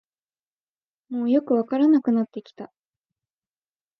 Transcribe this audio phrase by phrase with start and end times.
[1.09, 2.71] もうよくわからなくなってきた